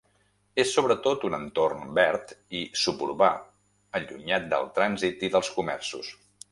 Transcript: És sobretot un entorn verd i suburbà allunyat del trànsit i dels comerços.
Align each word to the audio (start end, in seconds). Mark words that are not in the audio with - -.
És 0.61 0.69
sobretot 0.77 1.25
un 1.29 1.35
entorn 1.37 1.93
verd 1.99 2.33
i 2.61 2.63
suburbà 2.85 3.31
allunyat 4.01 4.53
del 4.55 4.69
trànsit 4.81 5.27
i 5.29 5.35
dels 5.37 5.55
comerços. 5.61 6.15